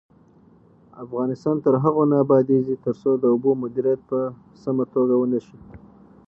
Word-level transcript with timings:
افغانستان 1.03 1.55
تر 1.65 1.73
هغو 1.83 2.03
نه 2.11 2.15
ابادیږي، 2.25 2.75
ترڅو 2.85 3.11
د 3.17 3.23
اوبو 3.33 3.51
مدیریت 3.63 4.01
په 4.09 4.19
سمه 4.61 4.85
توګه 4.93 5.13
ونشي. 5.17 5.57